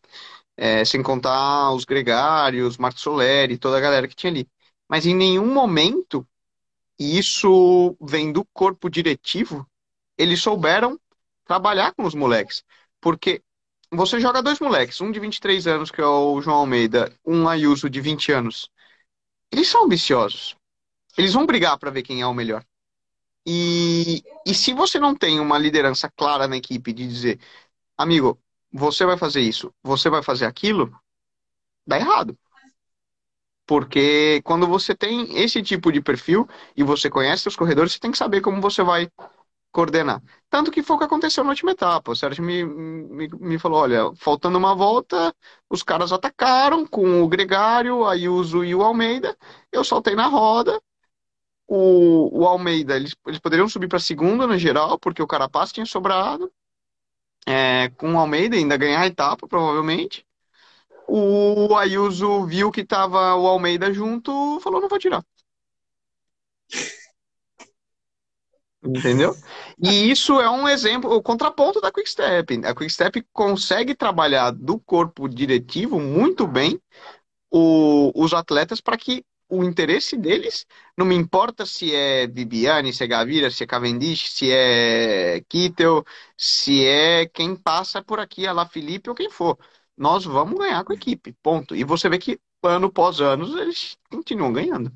[0.58, 4.47] É, sem contar os gregários, Marcos Soleri, toda a galera que tinha ali.
[4.89, 6.28] Mas em nenhum momento
[6.99, 9.67] isso vem do corpo diretivo,
[10.17, 10.99] eles souberam
[11.45, 12.63] trabalhar com os moleques.
[12.99, 13.41] Porque
[13.91, 17.89] você joga dois moleques, um de 23 anos, que é o João Almeida, um Ayuso
[17.89, 18.69] de 20 anos.
[19.52, 20.56] Eles são ambiciosos.
[21.17, 22.65] Eles vão brigar para ver quem é o melhor.
[23.45, 27.39] E, e se você não tem uma liderança clara na equipe de dizer,
[27.97, 28.39] amigo,
[28.71, 30.95] você vai fazer isso, você vai fazer aquilo,
[31.86, 32.38] dá errado.
[33.69, 38.12] Porque quando você tem esse tipo de perfil e você conhece os corredores, você tem
[38.12, 39.08] que saber como você vai
[39.71, 40.23] coordenar.
[40.49, 42.12] Tanto que foi o que aconteceu na última etapa.
[42.12, 45.36] O Sérgio me, me, me falou: olha, faltando uma volta,
[45.69, 49.38] os caras atacaram com o Gregário, a Ayuso e o Almeida.
[49.71, 50.82] Eu soltei na roda,
[51.67, 55.86] o, o Almeida, eles, eles poderiam subir para segunda no geral, porque o Carapaz tinha
[55.86, 56.51] sobrado.
[57.47, 60.25] É, com o Almeida ainda ganhar a etapa, provavelmente.
[61.12, 65.24] O Ayuso viu que tava o Almeida junto, falou, não vou tirar.
[68.84, 69.36] Entendeu?
[69.82, 72.65] E isso é um exemplo, o contraponto da Quickstep.
[72.65, 76.80] A Quickstep consegue trabalhar do corpo diretivo muito bem
[77.52, 83.04] o, os atletas para que o interesse deles, não me importa se é Viviane, se
[83.04, 86.06] é Gavira, se é Cavendish, se é Kittel,
[86.38, 89.58] se é quem passa por aqui, a La Felipe ou quem for.
[90.00, 91.76] Nós vamos ganhar com a equipe, ponto.
[91.76, 94.92] E você vê que ano após ano eles continuam ganhando.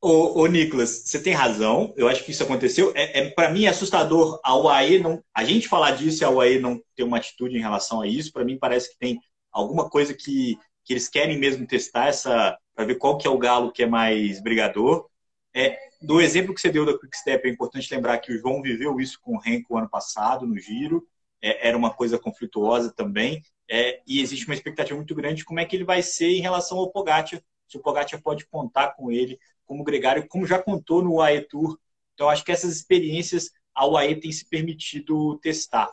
[0.00, 1.92] Ô, ô, Nicolas, você tem razão.
[1.96, 2.92] Eu acho que isso aconteceu.
[2.94, 5.22] É, é para mim é assustador a UAE não.
[5.34, 8.32] A gente falar disso e a UAE não ter uma atitude em relação a isso.
[8.32, 9.20] Para mim parece que tem
[9.52, 13.38] alguma coisa que, que eles querem mesmo testar essa para ver qual que é o
[13.38, 15.06] galo que é mais brigador.
[15.54, 18.98] É, do exemplo que você deu da Quickstep, é importante lembrar que o João viveu
[19.00, 21.06] isso com o Renko ano passado no Giro.
[21.40, 23.42] É, era uma coisa conflituosa também.
[23.70, 26.40] É, e existe uma expectativa muito grande de como é que ele vai ser em
[26.40, 27.42] relação ao Pogacar.
[27.66, 31.78] Se o Pogacar pode contar com ele como gregário, como já contou no UAE Tour.
[32.14, 35.90] Então, acho que essas experiências a UAE tem se permitido testar.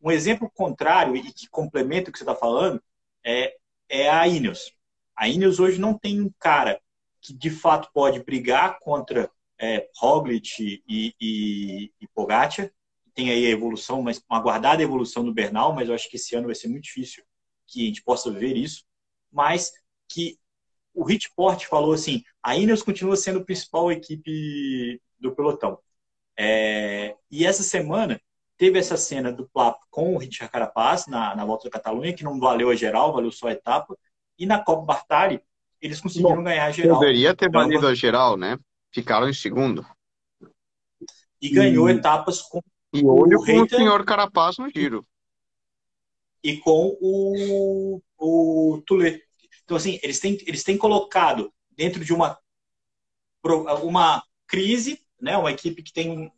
[0.00, 2.80] Um exemplo contrário e que complementa o que você está falando
[3.24, 3.56] é,
[3.88, 4.72] é a Ineos.
[5.16, 6.80] A Ineos hoje não tem um cara
[7.20, 12.70] que de fato pode brigar contra é, Roglic e, e, e Pogacar.
[13.16, 16.36] Tem aí a evolução, mas uma aguardada evolução do Bernal, mas eu acho que esse
[16.36, 17.24] ano vai ser muito difícil
[17.66, 18.84] que a gente possa ver isso.
[19.32, 19.72] Mas
[20.06, 20.38] que
[20.94, 25.78] o Hitport falou assim: a Ineos continua sendo a principal equipe do pelotão.
[26.38, 28.20] É, e essa semana
[28.58, 32.22] teve essa cena do Plap com o Richard Carapaz na, na volta da Catalunha, que
[32.22, 33.96] não valeu a geral, valeu só a etapa.
[34.38, 35.40] E na Copa Bartali,
[35.80, 36.98] eles conseguiram Bom, ganhar a geral.
[36.98, 38.58] Poderia ter então, valido a geral, né?
[38.92, 39.86] Ficaram em segundo.
[41.40, 41.92] E ganhou e...
[41.92, 42.60] etapas com
[42.92, 45.06] e olho o, com o senhor Carapaz no giro.
[46.42, 49.20] E com o, o Tulé.
[49.64, 52.38] Então, assim, eles têm, eles têm colocado dentro de uma,
[53.82, 56.30] uma crise, né, uma equipe que tem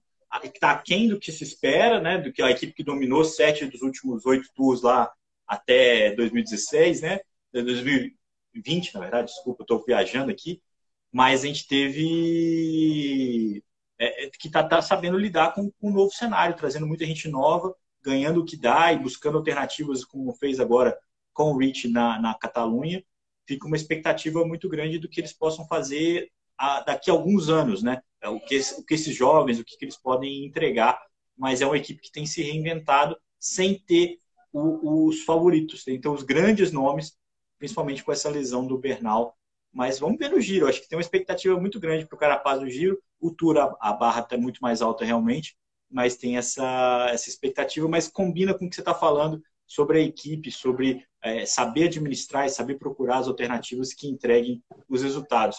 [0.43, 3.65] que está aquém do que se espera, né, do que a equipe que dominou sete
[3.65, 5.11] dos últimos oito tours lá
[5.47, 7.21] até 2016, né,
[7.53, 10.63] 2020, na verdade, desculpa, estou viajando aqui,
[11.11, 13.63] mas a gente teve
[13.99, 17.29] é, é que está tá sabendo lidar com, com um novo cenário, trazendo muita gente
[17.29, 20.97] nova, ganhando o que dá e buscando alternativas, como fez agora
[21.33, 23.03] com o Rich na, na Catalunha,
[23.47, 27.83] fica uma expectativa muito grande do que eles possam fazer a, daqui a alguns anos,
[27.83, 28.03] né?
[28.21, 31.01] É, o que, o que esses jovens, o que, que eles podem entregar,
[31.37, 34.19] mas é uma equipe que tem se reinventado sem ter
[34.53, 37.17] o, os favoritos, então os grandes nomes,
[37.59, 39.37] principalmente com essa lesão do Bernal.
[39.73, 42.61] Mas vamos ver no giro, acho que tem uma expectativa muito grande para o Carapaz
[42.61, 42.99] no giro.
[43.21, 45.57] O Tour, a, barra está muito mais alta realmente,
[45.91, 50.03] mas tem essa, essa expectativa, mas combina com o que você está falando sobre a
[50.03, 55.59] equipe, sobre é, saber administrar e saber procurar as alternativas que entreguem os resultados.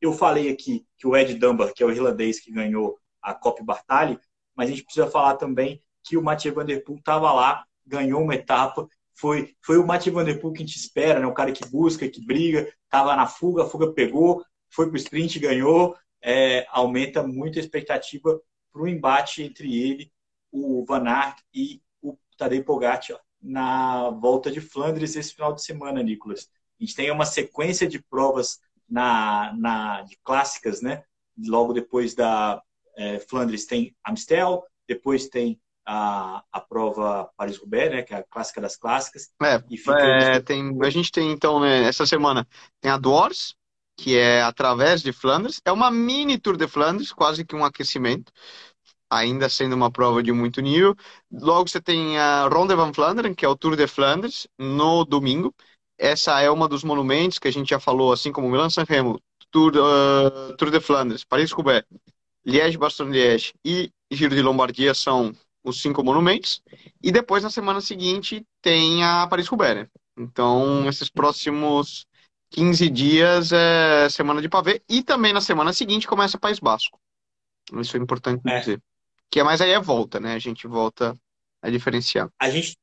[0.00, 3.62] Eu falei aqui que o Ed Dunbar, que é o irlandês que ganhou a Copa
[3.62, 4.18] Bartali,
[4.56, 8.22] mas a gente precisa falar também que o Mathieu Van Der Poel estava lá, ganhou
[8.22, 11.26] uma etapa, foi, foi o Mathieu Van Der Poel que a gente espera, né?
[11.26, 14.96] o cara que busca, que briga, estava na fuga, a fuga pegou, foi para o
[14.96, 18.40] sprint e ganhou, é, aumenta muito a expectativa
[18.72, 20.12] para o embate entre ele,
[20.52, 26.02] o Van Aert e o Tadej Pogacar na volta de Flandres esse final de semana,
[26.02, 26.48] Nicolas.
[26.78, 31.02] A gente tem uma sequência de provas na, na de clássicas, né?
[31.46, 32.62] Logo depois da
[32.96, 38.02] é, Flandres tem Amstel, depois tem a, a prova Paris-Roubaix, né?
[38.02, 39.30] Que é a clássica das clássicas.
[39.42, 42.46] É, e é, tem, a gente tem então né, essa semana
[42.80, 43.54] tem a Dwars,
[44.00, 48.32] que é através de Flandres, é uma mini Tour de Flandres, quase que um aquecimento
[49.10, 50.96] ainda sendo uma prova de muito nível.
[51.30, 55.54] Logo você tem a Ronde van Vlaanderen, que é o Tour de Flandres, no domingo.
[55.98, 59.74] Essa é uma dos monumentos que a gente já falou, assim como Milan-San Remo, Tour,
[59.76, 61.86] uh, Tour de Flandres, Paris-Roubaix,
[62.46, 66.62] Liège-Bastogne-Liège e Giro de Lombardia são os cinco monumentos.
[67.02, 69.88] E depois, na semana seguinte, tem a Paris-Roubaix, né?
[70.16, 72.06] Então, esses próximos
[72.50, 74.82] 15 dias é semana de pavê.
[74.88, 76.98] E também na semana seguinte começa País Basco.
[77.74, 78.58] Isso é importante é.
[78.58, 78.82] dizer.
[79.30, 80.34] Que é mais aí é volta, né?
[80.34, 81.16] A gente volta
[81.62, 82.28] a diferenciar.
[82.40, 82.76] A gente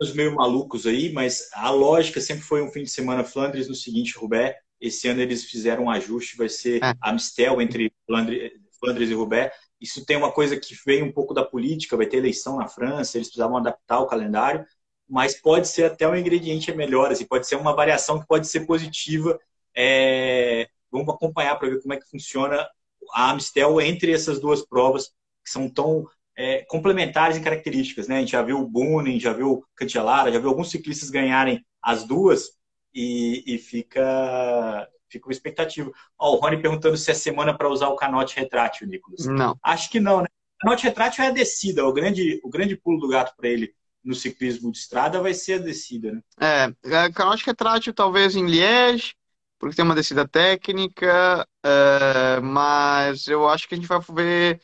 [0.00, 3.74] os meio malucos aí, mas a lógica sempre foi um fim de semana Flandres no
[3.74, 4.56] seguinte, Roubaix.
[4.80, 6.94] Esse ano eles fizeram um ajuste, vai ser é.
[7.04, 9.54] Amstel entre Flandres, Flandres e Roubaix.
[9.80, 13.16] Isso tem uma coisa que veio um pouco da política, vai ter eleição na França,
[13.16, 14.64] eles precisavam adaptar o calendário,
[15.10, 18.60] mas pode ser até um ingrediente melhor, assim, pode ser uma variação que pode ser
[18.60, 19.38] positiva.
[19.76, 20.68] É...
[20.90, 22.68] Vamos acompanhar para ver como é que funciona
[23.12, 25.08] a Amstel entre essas duas provas
[25.44, 28.06] que são tão é, complementares em características.
[28.06, 28.16] Né?
[28.16, 31.64] A gente já viu o Bunin, já viu o Cancellara, já viu alguns ciclistas ganharem
[31.82, 32.50] as duas
[32.94, 35.90] e, e fica, fica uma expectativa.
[36.18, 39.26] Ó, o Rony perguntando se é semana para usar o canote retrátil, Nicolas.
[39.26, 39.56] Não.
[39.62, 40.28] Acho que não, né?
[40.56, 41.84] O canote retrátil é a descida.
[41.84, 45.54] O grande, o grande pulo do gato para ele no ciclismo de estrada vai ser
[45.54, 46.22] a descida, né?
[46.40, 46.72] É,
[47.06, 49.14] é canote retrátil talvez em Liège,
[49.58, 54.60] porque tem uma descida técnica, é, mas eu acho que a gente vai ver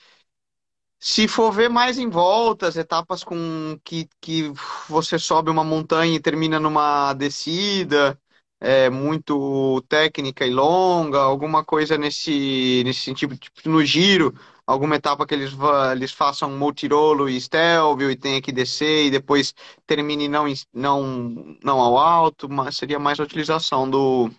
[0.98, 4.50] Se for ver mais em voltas, etapas com que, que
[4.88, 8.18] você sobe uma montanha e termina numa descida,
[8.58, 14.34] é, muito técnica e longa, alguma coisa nesse, nesse sentido, tipo, no giro,
[14.66, 15.52] alguma etapa que eles,
[15.92, 19.54] eles façam Multirolo e Stelvio e tenha que descer e depois
[19.86, 24.30] termine não, não, não ao alto, mas seria mais a utilização do,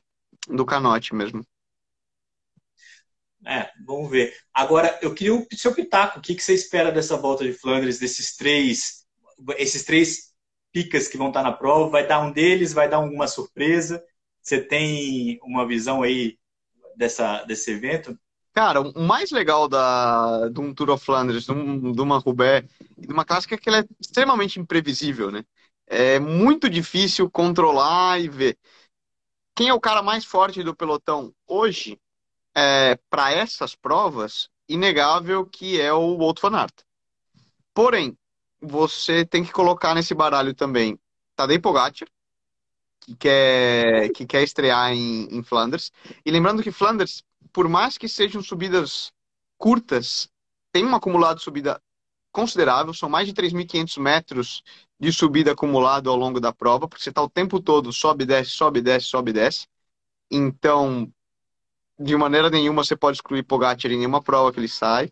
[0.47, 1.45] do canote mesmo.
[3.45, 4.35] É, vamos ver.
[4.53, 6.19] Agora, eu queria o seu pitaco.
[6.19, 9.05] O que, que você espera dessa volta de Flandres, desses três,
[9.57, 10.33] esses três
[10.71, 11.89] picas que vão estar na prova?
[11.89, 12.73] Vai dar um deles?
[12.73, 14.03] Vai dar alguma surpresa?
[14.41, 16.37] Você tem uma visão aí
[16.97, 18.17] dessa, desse evento?
[18.57, 22.67] Cara, o mais legal da, de um Tour of Flanders, de, um, de uma Roubaix,
[22.97, 25.45] de uma clássica é que ela é extremamente imprevisível, né?
[25.85, 28.57] É muito difícil controlar e ver.
[29.55, 31.99] Quem é o cara mais forte do pelotão hoje,
[32.55, 36.81] é, para essas provas, inegável que é o Wout van Aert.
[37.75, 38.17] Porém,
[38.59, 40.99] você tem que colocar nesse baralho também
[41.35, 42.09] Tadej Pogacar,
[43.01, 45.91] que quer, que quer estrear em, em Flanders.
[46.25, 47.23] E lembrando que Flanders
[47.57, 49.11] por mais que sejam subidas
[49.57, 50.29] curtas,
[50.71, 51.81] tem um acumulado de subida
[52.31, 54.63] considerável, são mais de 3.500 metros
[54.99, 58.51] de subida acumulado ao longo da prova, porque você está o tempo todo sobe, desce,
[58.51, 59.67] sobe, desce, sobe, desce.
[60.29, 61.11] Então,
[61.99, 65.11] de maneira nenhuma você pode excluir Pogacar em nenhuma prova que ele sai.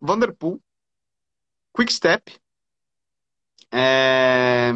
[0.00, 0.62] Vanderpool,
[1.76, 2.40] Quick Step,
[3.70, 4.72] é...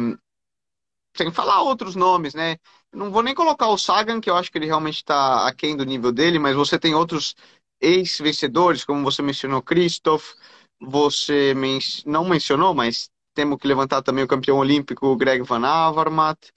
[1.15, 2.57] sem falar outros nomes, né?
[2.97, 5.85] Não vou nem colocar o Sagan, que eu acho que ele realmente está aquém do
[5.85, 7.35] nível dele, mas você tem outros
[7.79, 10.33] ex-vencedores, como você mencionou, Christoph,
[10.79, 16.51] você men não mencionou, mas temos que levantar também o campeão olímpico Greg Van Avermaet.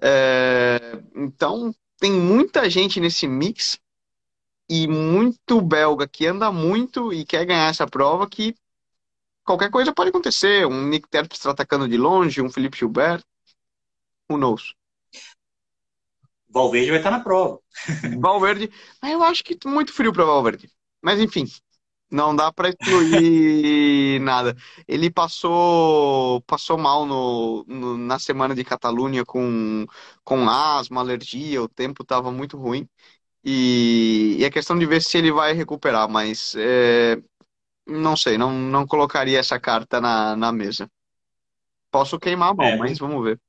[0.00, 3.80] É, então, tem muita gente nesse mix
[4.70, 8.54] e muito belga que anda muito e quer ganhar essa prova que
[9.44, 10.66] qualquer coisa pode acontecer.
[10.66, 13.24] Um Nick Terpstra atacando de longe, um Felipe Gilbert,
[14.30, 14.74] who knows?
[16.54, 17.58] Valverde vai estar na prova.
[18.22, 18.70] Valverde,
[19.02, 20.70] mas eu acho que muito frio para Valverde.
[21.02, 21.44] Mas enfim,
[22.10, 24.56] não dá para excluir nada.
[24.86, 29.86] Ele passou passou mal no, no, na semana de Catalunha com,
[30.24, 32.88] com asma, alergia, o tempo estava muito ruim.
[33.44, 37.16] E, e é questão de ver se ele vai recuperar, mas é,
[37.86, 40.90] não sei, não, não colocaria essa carta na, na mesa.
[41.90, 43.40] Posso queimar a mão, é, mas vamos ver.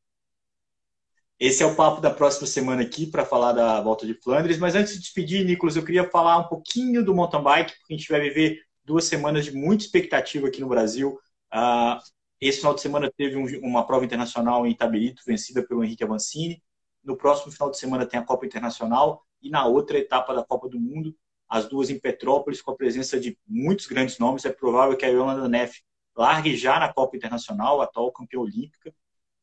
[1.37, 4.57] Esse é o papo da próxima semana aqui para falar da volta de Flandres.
[4.57, 7.97] Mas antes de despedir, Nicolas, eu queria falar um pouquinho do mountain bike, porque a
[7.97, 11.19] gente vai viver duas semanas de muita expectativa aqui no Brasil.
[11.53, 11.99] Uh,
[12.39, 16.63] esse final de semana teve um, uma prova internacional em Itabirito, vencida pelo Henrique Avancini.
[17.03, 20.69] No próximo final de semana tem a Copa Internacional e na outra etapa da Copa
[20.69, 21.15] do Mundo,
[21.49, 24.45] as duas em Petrópolis, com a presença de muitos grandes nomes.
[24.45, 25.83] É provável que a Yolanda Neff
[26.15, 28.93] largue já na Copa Internacional, atual campeã olímpica.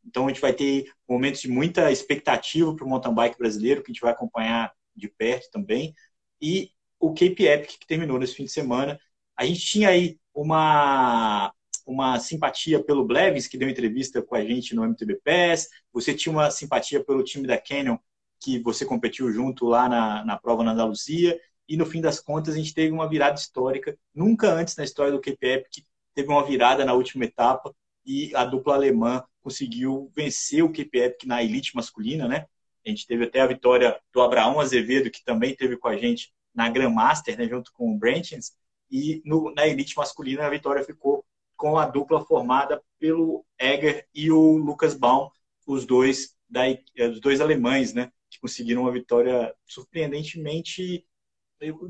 [0.05, 3.91] Então a gente vai ter momentos de muita expectativa para o mountain bike brasileiro, que
[3.91, 5.95] a gente vai acompanhar de perto também.
[6.41, 8.99] E o Cape Epic, que terminou nesse fim de semana.
[9.37, 11.53] A gente tinha aí uma,
[11.87, 15.69] uma simpatia pelo Blevins, que deu entrevista com a gente no MTB PES.
[15.93, 17.97] Você tinha uma simpatia pelo time da Canyon,
[18.41, 21.38] que você competiu junto lá na, na prova na Andaluzia.
[21.69, 23.97] E no fim das contas, a gente teve uma virada histórica.
[24.15, 25.85] Nunca antes na história do Cape Epic
[26.15, 31.25] teve uma virada na última etapa e a dupla alemã conseguiu vencer o Cape Epic
[31.25, 32.47] na elite masculina, né?
[32.85, 36.33] A gente teve até a vitória do Abraão Azevedo, que também teve com a gente
[36.55, 38.53] na Grandmaster, né, junto com o Branchins,
[38.91, 41.25] e no, na elite masculina a vitória ficou
[41.57, 45.31] com a dupla formada pelo Egger e o Lucas Baum,
[45.67, 46.62] os dois da,
[47.09, 51.07] os dois alemães, né, que conseguiram uma vitória surpreendentemente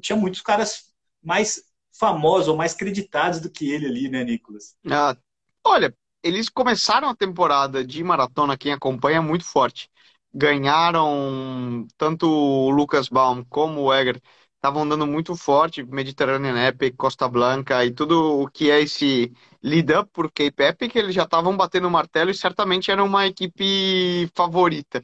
[0.01, 4.77] tinha muitos caras mais famosos ou mais creditados do que ele ali, né, Nicolas?
[4.91, 5.17] Ah,
[5.65, 9.91] olha, eles começaram a temporada de maratona, quem acompanha, muito forte.
[10.35, 14.21] Ganharam tanto o Lucas Baum como o Eger,
[14.57, 20.11] estavam andando muito forte, Mediterranean Epic, Costa Blanca e tudo o que é esse lead-up
[20.13, 25.03] por Cape Epic, eles já estavam batendo o martelo e certamente eram uma equipe favorita.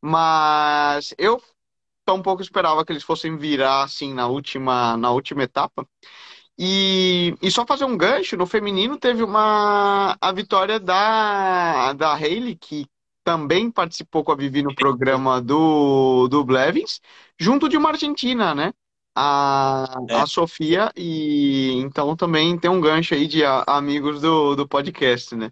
[0.00, 1.42] Mas eu
[2.04, 5.86] tão pouco esperava que eles fossem virar assim na última, na última etapa.
[6.62, 12.54] E, e só fazer um gancho, no feminino teve uma a vitória da, da Hayley,
[12.54, 12.84] que
[13.24, 17.00] também participou com a Vivi no programa do, do Blevins,
[17.38, 18.74] junto de uma argentina, né?
[19.16, 20.16] A, é.
[20.16, 25.34] a Sofia, e então também tem um gancho aí de a, amigos do, do podcast,
[25.34, 25.50] né?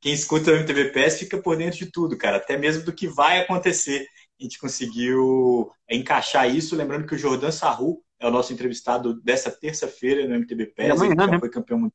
[0.00, 3.40] Quem escuta o MTVPS fica por dentro de tudo, cara, até mesmo do que vai
[3.40, 4.06] acontecer.
[4.38, 9.50] A gente conseguiu encaixar isso, lembrando que o Jordan Sarru é o nosso entrevistado dessa
[9.50, 11.38] terça-feira no MTB PES, amanhã, ele já né?
[11.38, 11.90] foi campeão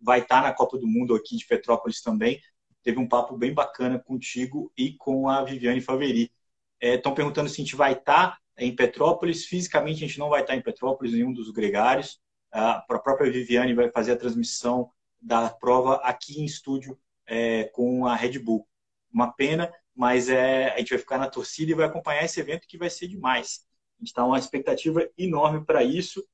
[0.00, 2.40] vai estar na Copa do Mundo aqui de Petrópolis também.
[2.82, 6.32] Teve um papo bem bacana contigo e com a Viviane Faveri.
[6.80, 9.44] Estão é, perguntando se a gente vai estar em Petrópolis.
[9.44, 12.18] Fisicamente, a gente não vai estar em Petrópolis, nenhum dos gregários.
[12.50, 18.16] A própria Viviane vai fazer a transmissão da prova aqui em estúdio é, com a
[18.16, 18.66] Red Bull.
[19.12, 22.66] Uma pena, mas é, a gente vai ficar na torcida e vai acompanhar esse evento
[22.66, 23.66] que vai ser demais.
[23.98, 26.24] A gente está uma expectativa enorme para isso.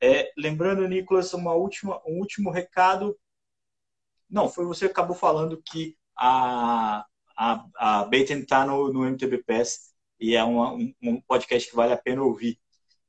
[0.00, 3.18] É, lembrando, Nicolas, uma última, um último recado.
[4.28, 7.04] Não, foi você que acabou falando que a,
[7.36, 11.76] a, a Baten está no, no MTB Pass e é uma, um, um, podcast que
[11.76, 12.58] vale a pena ouvir.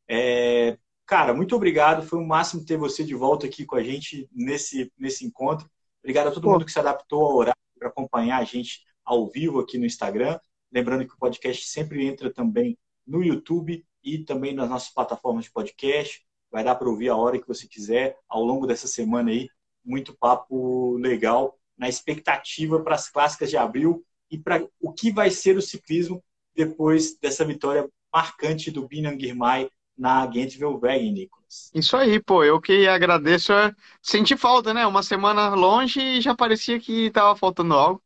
[0.08, 2.06] É, cara, muito obrigado.
[2.06, 5.70] Foi o um máximo ter você de volta aqui com a gente nesse, nesse encontro.
[6.00, 6.54] Obrigado a todo Pô.
[6.54, 10.38] mundo que se adaptou ao horário para acompanhar a gente ao vivo aqui no Instagram.
[10.72, 12.78] Lembrando que o podcast sempre entra também
[13.08, 16.22] no YouTube e também nas nossas plataformas de podcast.
[16.52, 19.48] Vai dar para ouvir a hora que você quiser ao longo dessa semana aí.
[19.84, 25.32] Muito papo legal na expectativa para as clássicas de abril e para o que vai
[25.32, 26.22] ser o ciclismo
[26.54, 31.72] depois dessa vitória marcante do Binan Girmay na Gentville Wagon, Nicolas.
[31.74, 32.44] Isso aí, pô.
[32.44, 33.54] Eu que agradeço.
[34.02, 34.86] Senti falta, né?
[34.86, 38.04] Uma semana longe e já parecia que estava faltando algo.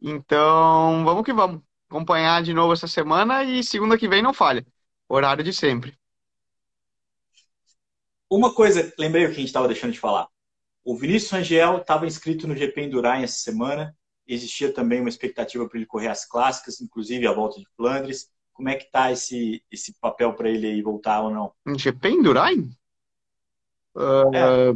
[0.00, 1.62] Então, vamos que vamos.
[1.88, 4.66] Acompanhar de novo essa semana e segunda que vem não falha.
[5.08, 5.96] Horário de sempre.
[8.28, 10.26] Uma coisa, lembrei o que a gente estava deixando de falar.
[10.84, 13.96] O Vinícius Rangel estava inscrito no GP Endurain essa semana.
[14.26, 18.28] Existia também uma expectativa para ele correr as clássicas, inclusive a volta de Flandres.
[18.52, 21.52] Como é que está esse, esse papel para ele aí voltar ou não?
[21.76, 22.70] GP Endurain?
[23.94, 24.72] Uh, é.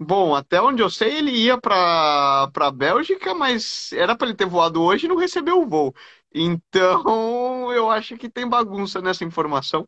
[0.00, 4.46] Bom, até onde eu sei, ele ia para a Bélgica, mas era para ele ter
[4.46, 5.92] voado hoje e não recebeu o voo.
[6.32, 9.86] Então, eu acho que tem bagunça nessa informação.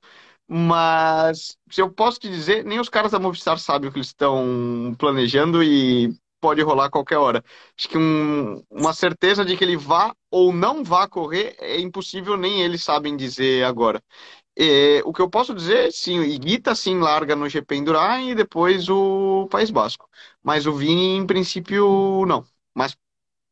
[0.49, 4.09] Mas, se eu posso te dizer, nem os caras da Movistar sabem o que eles
[4.09, 7.45] estão planejando e pode rolar a qualquer hora.
[7.79, 12.37] Acho que um, uma certeza de que ele vá ou não vá correr é impossível,
[12.37, 14.03] nem eles sabem dizer agora.
[14.63, 18.35] É, o que eu posso dizer, sim, o Iguita sim larga no GP Endurain e
[18.35, 20.07] depois o País Basco.
[20.43, 22.45] Mas o Vini, em princípio, não.
[22.75, 22.95] Mas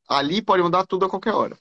[0.06, 1.56] ali pode mudar tudo a qualquer hora.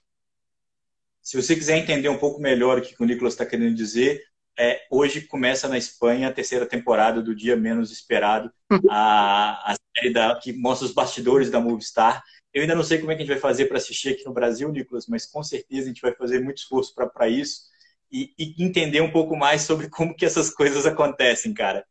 [1.22, 4.22] Se você quiser entender um pouco melhor o que o Nicolas está querendo dizer,
[4.60, 8.52] é, hoje começa na Espanha a terceira temporada do Dia Menos Esperado,
[8.92, 12.22] a, a série da, que mostra os bastidores da Movistar.
[12.54, 14.34] Eu ainda não sei como é que a gente vai fazer para assistir aqui no
[14.34, 17.77] Brasil, Nicolas, mas com certeza a gente vai fazer muito esforço para isso
[18.12, 21.86] e, e, entender um pouco mais sobre como que essas coisas acontecem, cara.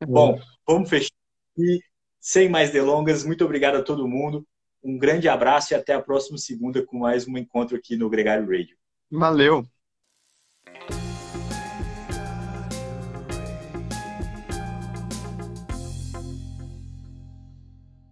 [0.00, 1.10] É bom, vamos fechar
[1.56, 1.80] e
[2.20, 4.46] sem mais delongas, muito obrigado a todo mundo.
[4.82, 8.46] Um grande abraço e até a próxima segunda com mais um encontro aqui no Gregário
[8.46, 8.76] Radio.
[9.10, 9.66] Valeu!